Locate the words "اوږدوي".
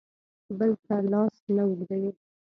1.65-2.11